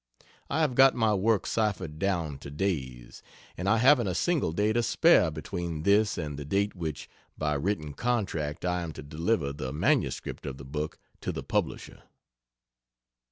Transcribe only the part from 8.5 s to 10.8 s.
I am to deliver the M.S. of the